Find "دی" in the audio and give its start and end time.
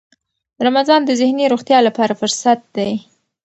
2.75-2.91